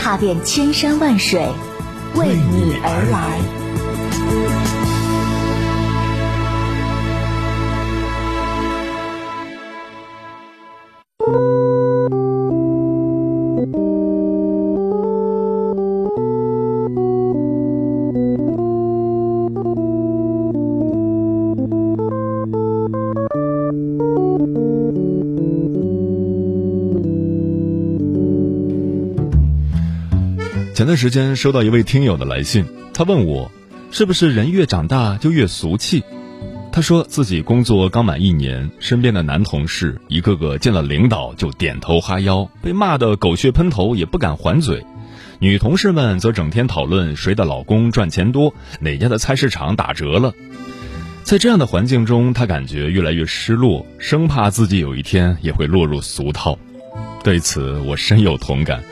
[0.00, 1.46] 踏遍千山万水，
[2.14, 3.59] 为你而来。
[30.80, 32.64] 前段时间收到一位听友的来信，
[32.94, 33.52] 他问我，
[33.90, 36.02] 是不是人越长大就越俗气？
[36.72, 44.78] 他说自己工作刚满一年，身边的男同事一个个见了领导就点头哈腰，被骂得狗血喷头也不敢还嘴；
[45.38, 50.32] 女同事们则整天讨论谁的老公赚钱多，哪家的菜市场打折了。
[51.24, 56.58] 在这样的环境中，他感觉越来越失落，生怕自己有一天也会落入俗套。
[57.22, 58.82] 对此，我深有同感。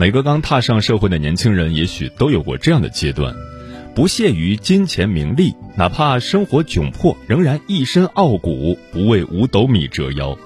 [0.00, 3.34] 每个刚踏上社会的年轻人，也许都有过这样的阶段：
[3.94, 10.38] 不屑于金钱名利，哪怕生活窘迫，仍然一身傲骨，不为五斗米折腰；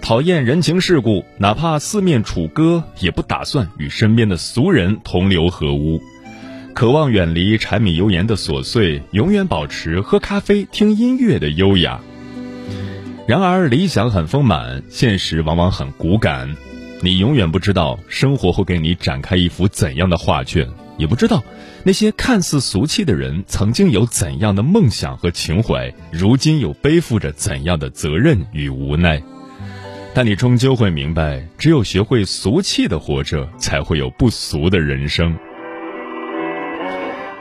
[0.00, 6.00] 讨厌人情世故，哪怕四面楚歌，也不打算与身边的俗人同流合污；
[6.72, 12.00] 渴望远离柴米油盐的琐碎，永远保持喝咖啡、听音乐的优雅。
[13.28, 16.56] 然而，理想很丰满，现实往往很骨感。
[17.04, 20.66] 你永远不知道生活会给你展开一幅怎样的画卷，
[20.96, 21.44] 也不知道
[21.82, 29.22] 那些看似俗气的人曾经有怎样的梦想和情怀，如今又背负着怎样的责任与无奈。
[30.14, 35.36] 但你终究会明白，只有学会俗气的活着，才会有不俗的人生。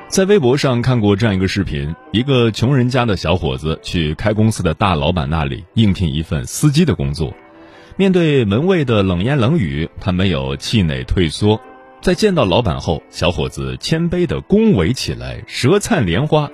[0.10, 7.34] 在微博上看过这样一个视频：一个穷人家的小伙子去开公司的大老板那里应聘一份司机的工作。
[7.96, 11.62] 面对门卫的冷言冷语，他没有气馁退缩。
[12.02, 16.50] 在见到老板后，小伙子谦卑地恭维起来，舌灿莲花。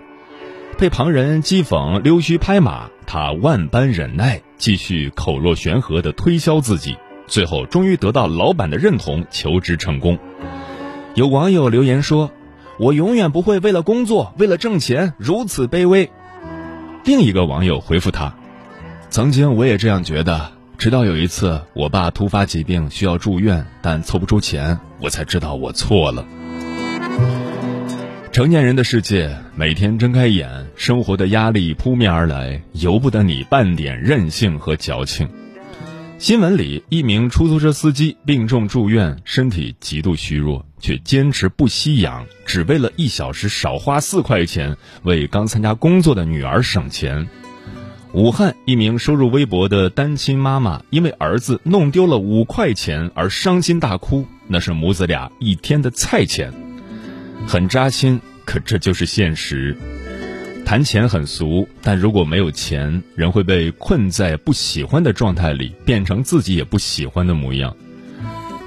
[0.77, 6.97] 被旁人讥讽溜须拍马，他万般忍耐，继续口若悬河地推销自己。
[7.25, 10.19] 最后，终于得到老板的认同，求职成功。
[11.15, 12.31] 有网友留言说
[12.77, 16.11] ：“我永远不会为了工作、为了挣钱如此卑微。”
[17.05, 18.35] 另一个网友回复他
[19.09, 26.25] ：“曾经我也这样觉得。”直到有一次，我爸突发疾病需要住院，但凑不出钱，我才知道我错了。
[28.31, 35.27] 成年人的世界，每天睁开眼，生活的压力扑面而来，由不得你半点任性和矫情。
[36.17, 47.27] 新闻里，一名出租车司机病重住院，身体极度虚弱，却坚持不吸氧，只为了一小时少花四块钱，为刚参加工作的女儿省钱。
[48.11, 56.51] 武汉一名收入微薄的单亲妈妈，因为儿子弄丢了五块钱而伤心大哭，那是母子俩一天的菜钱，
[57.47, 58.19] 很扎心。
[58.45, 59.77] 可这就是现实。
[60.65, 67.75] 谈钱很俗，但如果没有钱，人会被困在不喜欢的状态里，变成自己也不喜欢的模样。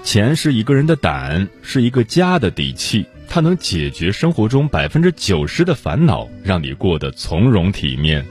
[0.04, 8.24] 钱是一个人的胆，是一个家的底气，它能解决生活中百分之九十的烦恼，让你过得从容体面。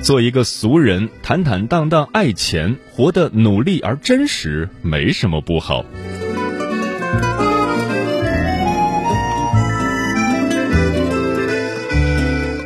[0.00, 5.84] 做一个俗人，坦坦荡荡爱钱，活得努力而真实，没什么不好。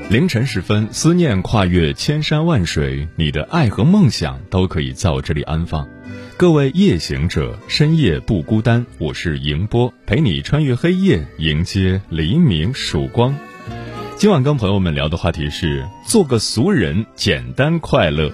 [0.08, 5.86] 凌晨时分，思念跨越千山万水，你的爱和梦想都可以在我这里安放。
[6.38, 13.34] 各位夜行者，深夜不孤单，我是迎波，陪你穿越黑夜，迎接黎明曙光。
[14.18, 18.32] 今晚跟朋友们聊的话题是做个俗人，简单快乐。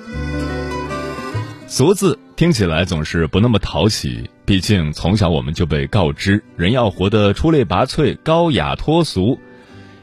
[1.67, 9.37] 俗字听起来总是不那么讨喜，毕竟从小我们就被告知人要活得出类拔萃、高雅脱俗。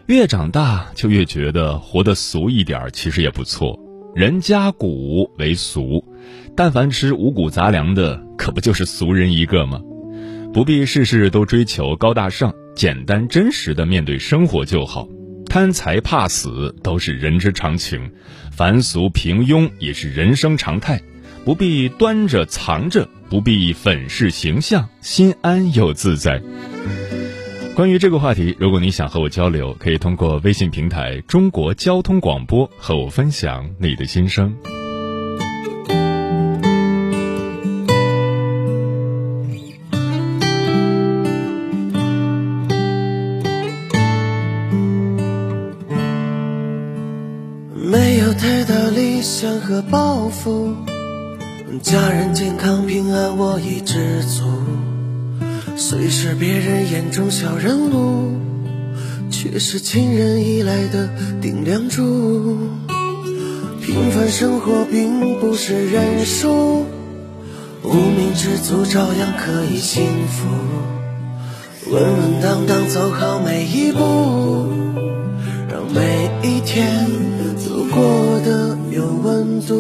[0.08, 3.80] 越长大就越觉得活得俗一点其实也不错。
[4.14, 6.04] 人家谷为俗，
[6.58, 9.80] 但凡吃五谷杂粮的，可不就是俗人一个吗？
[10.54, 15.08] 不必事事都追求高大上，简单真实的面对生活就好。
[15.50, 18.12] 贪财怕死都是人之常情，
[18.52, 21.02] 凡俗平庸也是人生常态，
[21.44, 26.40] 不必端着藏着，不必粉饰形象，心安又自在。
[27.76, 34.56] 关于这个话题，如果你想和我交流，可以通过微信平台“中国交通广播”和我分享你的心声。
[49.80, 50.76] 想和抱负，
[51.82, 54.44] 家人健康平安我已知足。
[55.78, 58.38] 虽是别人眼中小人物，
[59.32, 61.10] 却是亲人依赖的
[61.42, 62.58] 顶梁柱。
[63.82, 66.86] 平凡生活并不是认输，
[67.84, 70.48] 无名之卒照样可以幸福。
[71.90, 74.00] 稳稳当当走好每一步，
[75.70, 77.08] 让每一天
[77.66, 79.76] 都过得有温度。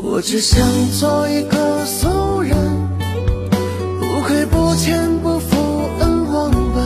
[0.00, 2.56] 我只想做一个俗人，
[3.98, 5.56] 不亏不欠不负
[5.98, 6.84] 恩忘本，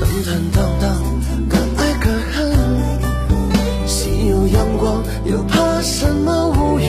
[0.00, 0.82] 坦坦荡荡
[1.50, 2.56] 敢爱敢恨，
[3.86, 6.88] 心有阳光又怕什么乌云？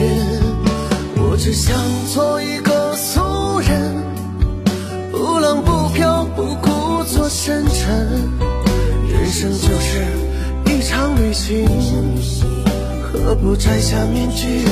[1.16, 1.76] 我只想
[2.14, 3.20] 做一个俗
[3.60, 4.02] 人，
[5.10, 8.08] 不浪不飘不故作深沉，
[9.10, 10.31] 人生就是
[10.72, 11.66] 一场旅行，
[13.02, 14.64] 何不摘下面具？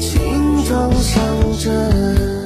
[0.00, 1.22] 轻装上
[1.60, 2.41] 阵。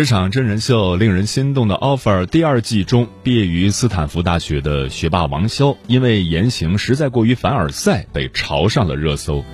[0.00, 9.44] 这场真人秀令人心动的 offer 第二季中，毕业于斯坦福大学的学霸王潇，因为言行实在过于凡尔赛，被嘲上了热搜。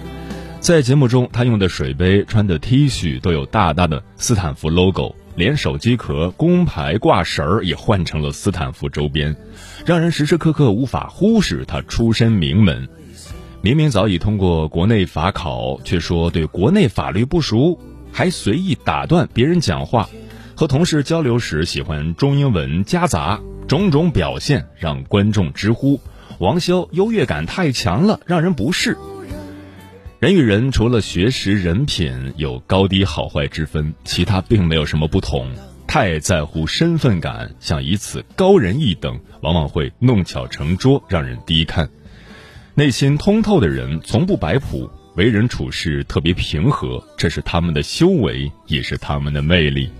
[0.60, 9.34] 在节目中，他用的水杯、穿的 T 恤都有大大的斯坦福 logo，连手机壳、工牌、挂绳儿也换成了斯坦福周边，
[9.84, 12.88] 让人时时刻刻无法忽视他出身名门。
[13.62, 17.80] 明明早已通过国内法考，却说对国内法律不熟，
[18.12, 20.08] 还随意打断别人讲话。
[20.56, 23.38] 和同事交流时喜欢中英文夹杂，
[23.68, 26.00] 种种表现让观众直呼
[26.38, 28.96] 王潇优越感太强了，让人不适。
[30.18, 35.46] 人与人除了学识、人品有高低好坏之分，其他并没有什么不同。
[35.86, 41.90] 太在乎身份感，想以此高人一等，往往会弄巧成拙，让人低看。
[42.74, 49.90] 内心通透的人从不摆谱，为人处事特别平和，这是他们的修为，也是他们的魅力。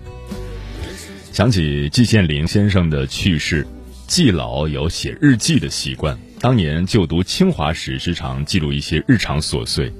[1.37, 3.67] 想起季羡林先生的去世，
[4.07, 6.17] 季老有写日记的习惯。
[6.39, 9.93] 当年就读清华时，时常记录一些日常琐碎。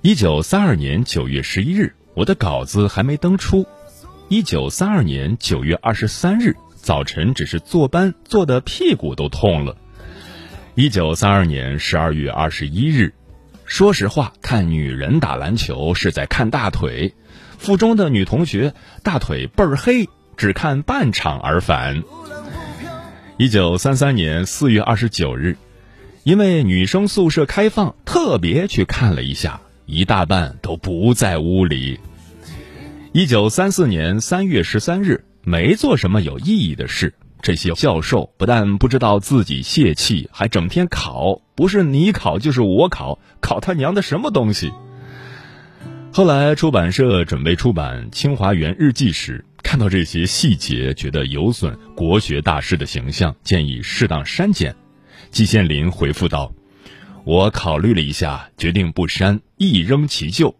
[0.00, 3.66] 一九三二年九月十一日，我的稿子还没登出。
[4.28, 9.76] 一九三二年九月二十三日早晨，只是坐班坐的屁股都痛了。
[10.76, 13.12] 一九三二年十二月二十一日，
[13.64, 17.12] 说实话，看女人打篮球是在看大腿。
[17.58, 18.72] 附中的女同学
[19.02, 20.08] 大腿倍儿黑。
[20.36, 22.02] 只看半场而返。
[23.36, 25.56] 一九三三年四月二十九日，
[26.22, 31.98] 因为女生宿舍开放，特别去看了一下，一大半都不在屋里。
[33.12, 37.14] 一九三四年三月十三日，没做什么有意义的事。
[37.42, 44.72] 这些教授不但不知道自己泄气，还整天考，不是你考就是我考，考他娘的什么东西！
[46.10, 49.44] 后来出版社准备出版《清华园日记》时。
[49.64, 54.72] 看到这些细节，觉得有损国学大师的形象，建议适当删减。
[55.32, 56.52] 季羡林回复道
[57.24, 60.54] ：“我考虑了一下，决定不删，一扔其旧。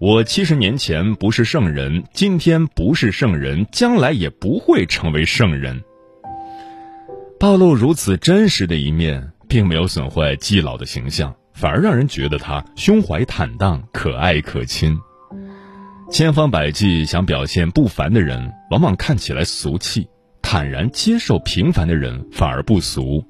[0.00, 5.80] 我七十年前不是圣人，今天不是圣人，将来也不会成为圣人。”
[7.38, 14.98] 暴露如此真实的一面，并没有损坏季老的形象，反而让人觉得他胸怀坦荡，可爱可亲。
[16.08, 20.02] 千方百计想表现不凡的人，往往看起来俗气；
[20.40, 23.24] 坦然接受平凡的人，反而不俗。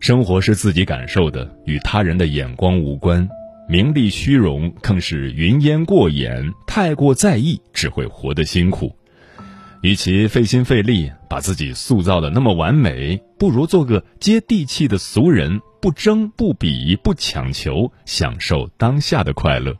[0.00, 3.28] 生活是自己感受的，与他人的眼光无关。
[3.68, 8.96] 名利虚荣更是云烟过眼，太过在意，只会活得辛苦。
[9.82, 19.76] 与其费心费力把自己塑造的那么完美，不如做个接地气的俗人，不争不比不强求，享受当下的快乐。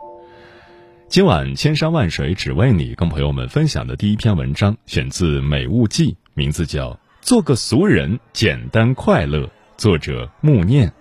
[1.08, 6.90] 今晚千山万水只为你，跟朋友们分享的第一篇文章选自《美物记》，名字叫
[7.22, 9.46] 《做个俗人，简单快乐》，
[9.78, 10.92] 作者穆念。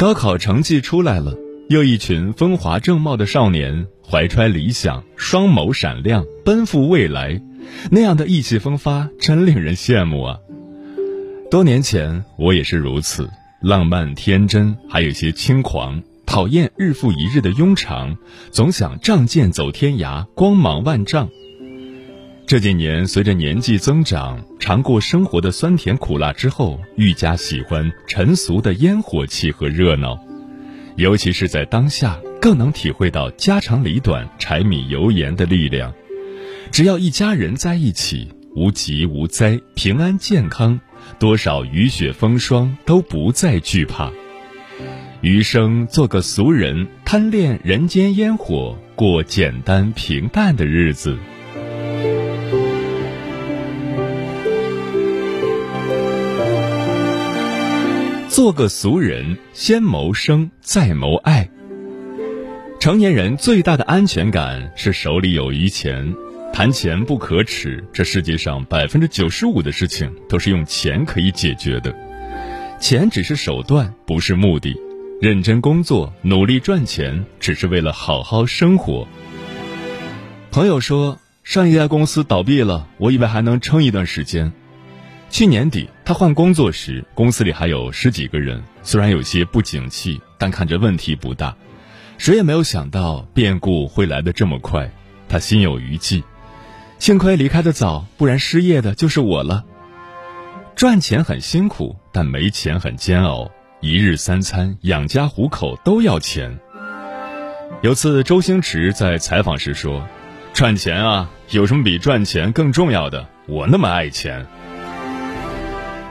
[0.00, 1.36] 高考成绩出来了，
[1.68, 7.38] 又一群风华正茂的少年怀揣理想，双眸闪亮，奔赴未来，
[7.90, 10.38] 那样的意气风发，真令人羡慕啊！
[11.50, 13.28] 多年前我也是如此，
[13.60, 18.16] 浪漫天真，还有些轻狂，讨厌日复一日的庸常，
[18.50, 21.28] 总想仗剑走天涯，光芒万丈。
[22.50, 30.18] 这几年，随着年纪增长，尝过生活的酸甜苦辣之后，愈加喜欢尘俗的烟火气和热闹，
[30.96, 35.94] 尤其是在当下，更能体会到家长里短、柴米油盐的力量。
[36.72, 38.26] 只要一家人在一起，
[38.56, 40.80] 无疾无灾，平安健康，
[41.20, 44.10] 多少雨雪风霜都不再惧怕。
[45.20, 51.16] 余生做个俗人，贪恋人间烟火，过简单平淡的日子。
[58.30, 61.50] 做个俗人，先谋生，再谋爱。
[62.78, 66.14] 成年人最大的安全感是手里有余钱，
[66.52, 67.84] 谈钱不可耻。
[67.92, 71.92] 这世界上百分之九十五的事情都是用钱可以解决的，
[72.78, 74.76] 钱只是手段，不是目的。
[75.20, 79.08] 认真工作，努力赚钱，只是为了好好生活。
[80.52, 84.52] 朋友说，上一家公司倒闭了，我以为还能撑一段时间。
[85.30, 91.56] 去年底，他换工作时，公司里还有十几个人，虽然有些不景气，但看着问题不大。
[92.18, 94.90] 谁也没有想到变故会来得这么快，
[95.28, 96.24] 他心有余悸。
[96.98, 99.64] 幸亏离开的早，不然失业的就是我了。
[100.74, 103.50] 赚钱很辛苦，但没钱很煎熬。
[103.80, 106.58] 一日三餐、养家糊口都要钱。
[107.82, 110.04] 有次周星驰在采访时说
[110.52, 113.26] ：“赚钱啊，有什么比赚钱更重要的？
[113.46, 114.44] 我那么爱钱。”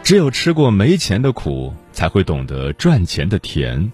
[0.03, 3.91] 只有吃过没钱的苦，才会懂得赚钱的甜。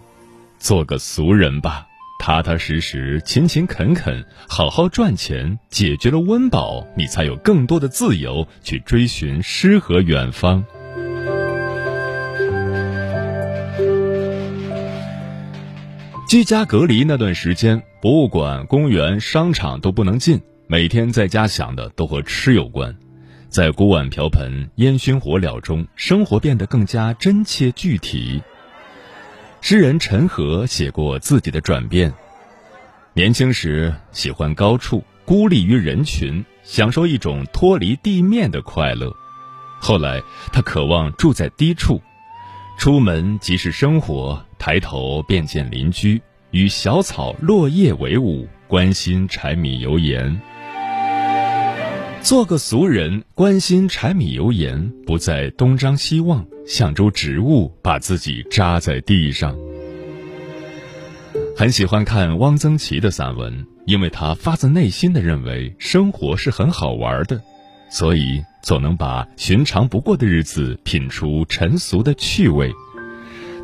[0.58, 1.86] 做个俗人吧，
[2.20, 10.64] 踏踏实实、勤勤恳恳，好好赚钱，解决了温饱，你才有更多的自由去追寻诗和远方。
[16.30, 22.96] 居家隔离那段时间，博物馆、公园、商场都不能进，每天在家想的都和吃有关。
[23.56, 28.44] 在锅碗瓢盆、烟熏火燎中，生活变得更加真切具体。
[29.62, 32.14] 诗人陈和写过自己的转变：
[33.14, 39.10] 年轻时喜欢高处，孤立于人群，享受一种脱离地面的快乐；
[39.80, 40.22] 后来
[40.52, 42.02] 他渴望住在低处，
[42.78, 46.22] 出门即是生活，抬头便见邻居，
[46.52, 50.42] 与小草落叶为伍，关心柴米油盐。
[52.26, 59.56] 做个俗人，关心柴米油盐，不再东张西望，像株植物，把自己扎在地上。
[61.56, 67.40] 很喜欢看汪曾祺的散文，因为他发自内心的认为生活是很好玩的，
[67.92, 72.74] 所以总能把寻常不过的日子品出尘俗的趣味。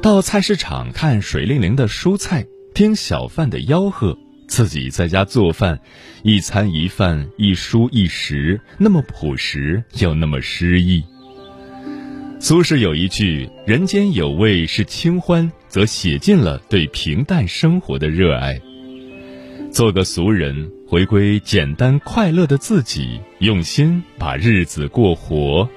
[0.03, 4.15] 到菜市场看水灵灵的蔬菜，听小贩的吆喝。
[4.51, 5.79] 自己在家做饭，
[6.23, 11.01] 一餐一饭，一蔬一食，那么朴实又那么诗意。
[12.37, 18.59] 苏轼有一句“人间有味是清欢”，则写尽了对平淡生活的热爱。
[19.71, 25.69] 做个俗人，回归简单快乐的自己，用心把日子过活。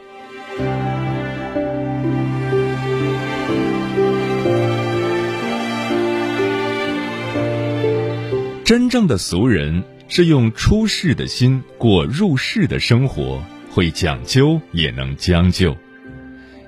[8.64, 15.76] 真正的俗人是用出世的心过入世的生活，会讲究也能将就。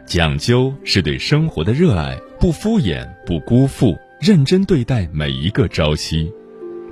[0.05, 6.31] 讲究是对生活的热爱，不敷衍，不辜负，认真对待每一个朝夕；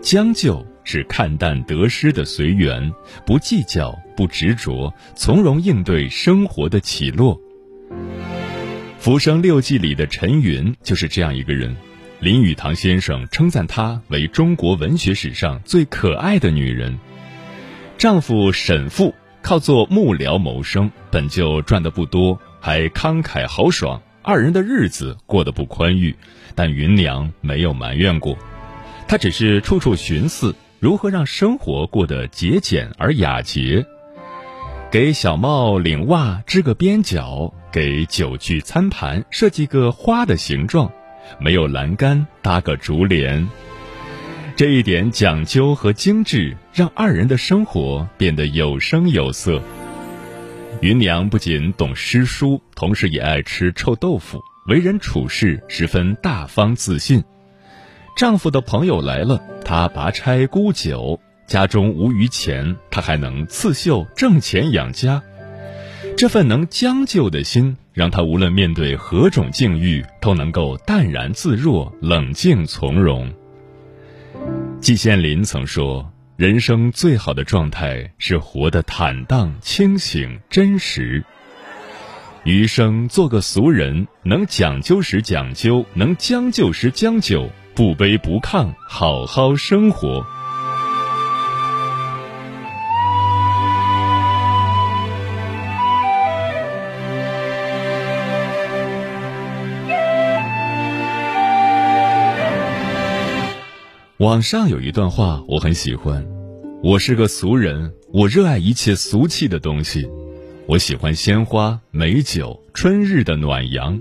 [0.00, 2.90] 将就是看淡得失的随缘，
[3.26, 7.38] 不计较，不执着，从容应对生活的起落。
[8.98, 11.76] 《浮生六记》里的陈云就是这样一个人。
[12.24, 16.98] 林语堂先生称赞她为中国文学史上最可爱的女人。
[17.98, 26.16] 丈夫沈复靠做幕僚谋生，本就赚得不多，还慷慨豪爽，二人的日子过得不宽裕。
[26.54, 28.38] 但芸娘没有埋怨过，
[29.06, 33.84] 她只是处处寻思如何让生活过得节俭而雅洁，
[34.90, 40.90] 给小帽领袜织个边角，给酒具餐盘设计个花的形状。
[41.38, 43.48] 没有栏杆搭个竹帘，
[44.56, 49.60] 这一点讲究和精致，让二人的生活变得有声有色。
[50.80, 57.22] 芸娘不仅懂诗书，同时也爱吃臭豆腐，为人处事十分大方自信。
[58.16, 65.22] 丈夫的朋友来了，她拔钗沽酒；家中无余钱，她还能刺绣挣钱养家。
[66.16, 73.32] 这份能将就的心，让他无论面对何种境遇，都能够淡然自若、冷静从容。
[74.80, 81.24] 季羡林曾说：“人生最好的状态是活得坦荡、清醒、真实。
[82.42, 90.24] 余生做个俗人，能讲究时讲究，能将就时将就。”不卑不亢，好好生活。
[104.24, 106.26] 网上有一段话我很喜欢：
[106.82, 110.08] 我是个俗人，我热爱一切俗气的东西。
[110.66, 114.00] 我喜欢鲜花、美酒、春日的暖阳。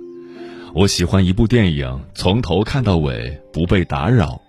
[0.74, 4.42] 我喜欢一部电影从头看到尾不被打扰，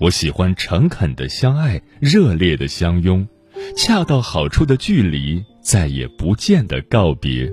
[0.00, 3.24] 我喜欢诚恳的相爱，热烈的相拥，
[3.76, 7.48] 恰到好处的距离，再也不见的告别。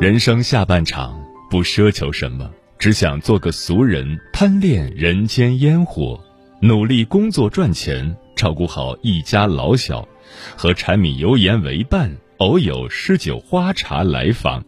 [0.00, 6.18] 人生下半场不奢求什么，只想做个俗人，贪恋人间烟火，
[6.62, 10.08] 努力工作赚钱，照顾好一家老小，
[10.56, 14.64] 和柴米油盐为伴，偶有诗酒花茶来访。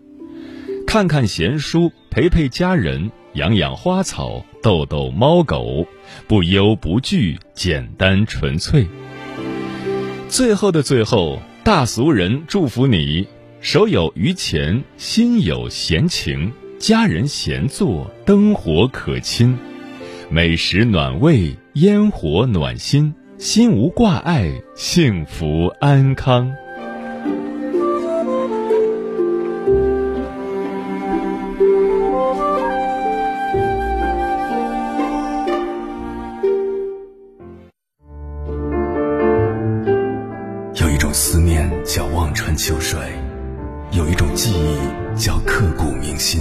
[0.87, 5.87] 看看闲书，陪陪家人，养养花草，逗逗猫狗，
[6.29, 8.87] 不忧不惧，简单纯粹。
[10.29, 13.27] 最后的最后，大俗人祝福你：
[13.63, 19.57] 手有余钱，心有闲情，家人闲坐，灯火可亲，
[20.29, 26.53] 美食暖胃，烟火暖心，心无挂碍，幸福安康。
[40.75, 42.99] 有一种思念叫望穿秋水，
[43.93, 46.41] 有一种记忆叫刻骨铭心，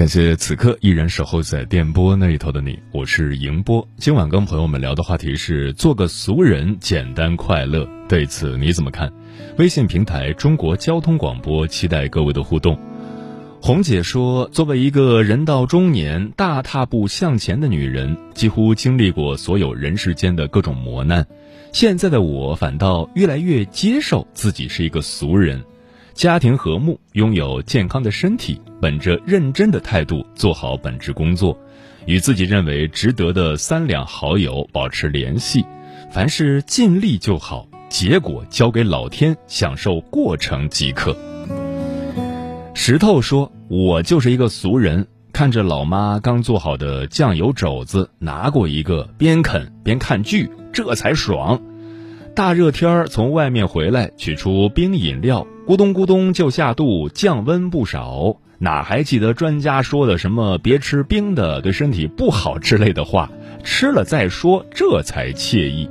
[0.00, 3.86] 感谢此刻依然守候在电波那一头的你，我是迎波。
[3.98, 7.86] 今晚跟朋友们聊的话题是做个俗人，简单快乐。
[8.08, 9.12] 对此你怎么看？
[9.58, 12.80] 微信平台中国交通广播期待各位的互动。
[13.60, 21.26] 红姐说，作为一个人到中年、大踏步向前的女人，几乎经历过所有人世间的各种磨难，
[21.74, 25.62] 现在的我反倒越来越接受自己是一个俗人。
[26.14, 31.58] 家庭和睦，拥有健康的身体，本着认真的态度做好本职工作，
[32.06, 35.64] 与自己认为值得的三两好友保持联系，
[36.12, 41.16] 凡事尽力就好，结果交给老天，享受过程即可。
[42.74, 51.60] 石头说：“我就是一个俗人，看着老妈刚做好的酱油肘子，拿过一个，边啃边看剧，这才爽。
[52.34, 58.36] 大热天儿从外面回来，取出冰饮料。”咕咚咕咚就下肚，降温不少。
[58.58, 63.30] 哪还记得专家说的什么“别吃冰的，对身体不好”之类的话？
[63.62, 65.88] 吃了再说，这才惬意。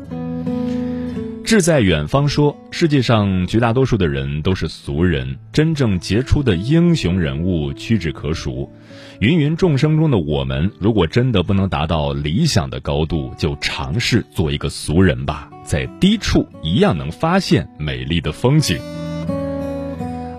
[1.43, 8.71] 志在远方说：“世界上绝大多数的人都是俗人，真正杰出的英雄人物屈指可数。
[9.19, 18.79] 芸芸众生中的我们，如果真的不能达到理想的高度，就尝试做一个俗人吧，在低处一样能发现美丽的风景。”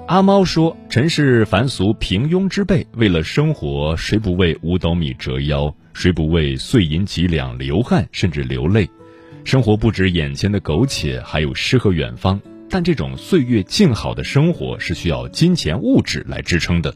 [0.08, 5.72] 阿猫说：“尘世凡俗，平庸之辈，为了生活，谁不为五斗米折腰？
[5.92, 8.90] 谁不为碎银几两流汗，甚至流泪？
[9.44, 12.40] 生活不止眼前的苟且，还有诗和远方。
[12.68, 16.92] 但这种岁月静好的生活，是需要金钱物质来支撑的。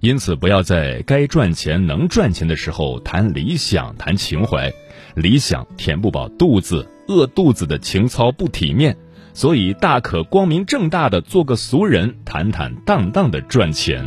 [0.00, 4.70] 因此，不要在该赚钱、能赚钱的时候谈理想、谈情怀。
[5.14, 8.96] 理想填不饱肚子，饿肚子的情操不体面。”
[9.34, 14.04] 所以，大可光明正大的做个俗人，坦坦荡荡的赚钱。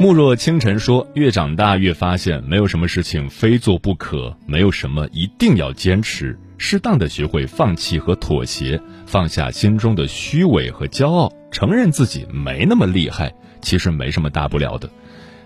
[0.00, 6.38] 慕若清晨说：“越长大越发现，没有什么事情非做不可，没有什么一定要坚持。
[6.58, 14.88] 适当的学会放弃和妥协，放下心中的虚伪和骄傲，承认自己没那么厉害，其实没什么大不了的。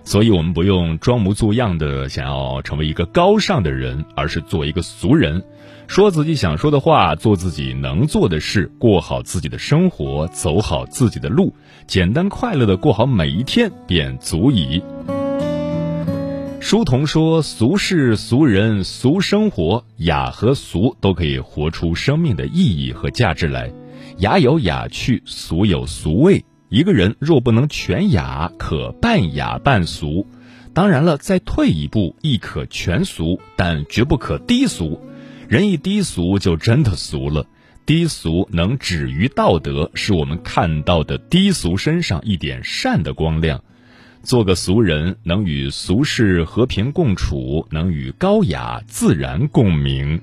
[0.05, 5.43] 所以，我们不用装模作样的想要成为一个高尚的人，而是做一个俗人，
[5.87, 11.55] 说自己想说的话，做自己能做的事，过好自己的生活，走好自己的路，
[11.87, 14.83] 简单快乐的过好每一天，便足矣。
[16.61, 23.73] 书童说：“俗世、俗人、俗生活，雅和俗都可以活出生命的意义和价值来。
[24.19, 30.27] 雅有雅趣，俗有俗味。”一个人若不能全雅，可半雅半俗。
[30.73, 34.99] 当然了，再退一步，亦可全俗，但绝不可低俗。
[35.49, 37.45] 人一低俗，就真的俗了。
[37.85, 43.63] 低俗能止于道德，是我们看到的低俗身上一点善的光亮。
[44.23, 50.23] 做个俗人，能与俗世和平共处，能与高雅自然共鸣。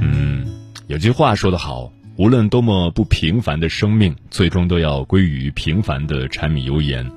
[0.00, 0.46] 嗯，
[0.86, 1.92] 有句话说得好。
[2.18, 7.08] 无论多么不平凡的生命，最终都要归于平凡的柴米油盐。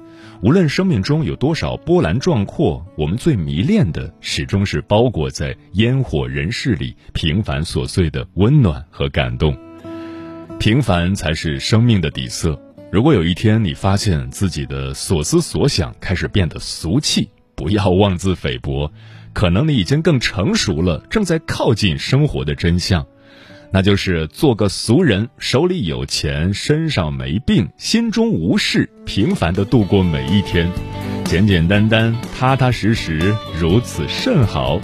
[0.44, 9.58] 无论生命中有多少波澜壮阔，我们最迷恋的始终是包裹在烟火人世里平凡琐碎的温暖和感动。
[10.60, 12.62] 平凡才是生命的底色。
[12.92, 18.92] 如果有一天你发现自己的所思所想开始变得俗气，不要妄自菲薄，
[19.34, 23.04] 可能你已经更成熟了，正在靠近生活的真相。
[23.74, 30.70] 那就是做个俗人，手里有钱，身上没病，心中无事，平凡的度过每一天，
[31.24, 34.82] 简简单单，踏踏实实，如此甚好。